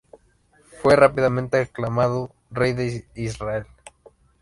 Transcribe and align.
Fue 0.81 0.95
rápidamente 0.95 1.59
aclamado 1.59 2.31
rey 2.49 2.73
de 2.73 3.05
Israel. 3.13 3.67